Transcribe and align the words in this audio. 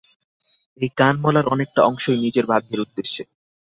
এই 0.79 0.89
কান-মলার 0.97 1.45
অনেকটা 1.45 1.81
অংশই 1.83 2.17
নিজের 2.25 2.45
ভাগ্যের 2.45 2.83
উদ্দেশে। 2.85 3.23